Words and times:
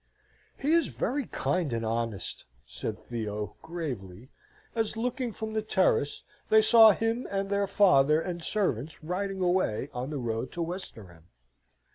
"He 0.57 0.71
is 0.73 0.87
very 0.87 1.27
kind 1.27 1.71
and 1.71 1.85
honest," 1.85 2.45
said 2.65 2.97
Theo, 3.05 3.55
gravely, 3.61 4.29
as, 4.75 4.97
looking 4.97 5.31
from 5.31 5.53
the 5.53 5.61
terrace, 5.61 6.23
they 6.49 6.63
saw 6.63 6.89
him 6.91 7.27
and 7.29 7.51
their 7.51 7.67
father 7.67 8.19
and 8.19 8.43
servants 8.43 9.03
riding 9.03 9.41
away 9.41 9.91
on 9.93 10.09
the 10.09 10.17
road 10.17 10.51
to 10.53 10.61
Westerham. 10.63 11.25